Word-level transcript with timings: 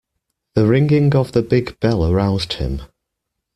The 0.55 0.65
ringing 0.65 1.13
of 1.13 1.33
the 1.33 1.43
big 1.43 1.79
bell 1.79 2.11
aroused 2.11 2.53
him. 2.53 2.81